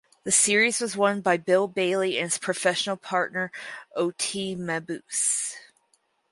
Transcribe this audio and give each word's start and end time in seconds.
The 0.23 0.31
series 0.31 0.81
was 0.81 0.97
won 0.97 1.21
by 1.21 1.37
Bill 1.37 1.67
Bailey 1.67 2.17
and 2.17 2.25
his 2.31 2.39
professional 2.39 2.97
partner 2.97 3.51
Oti 3.95 4.55
Mabuse. 4.55 5.53